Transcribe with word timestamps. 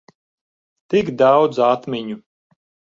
Tik 0.95 1.13
daudz 1.25 1.61
atmiņu. 1.69 2.21